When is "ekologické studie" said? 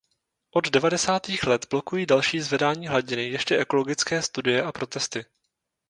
3.57-4.63